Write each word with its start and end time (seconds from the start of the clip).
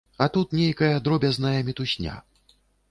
А 0.17 0.25
тут 0.35 0.55
нейкая 0.59 0.95
дробязная 1.09 1.61
мітусня. 1.69 2.19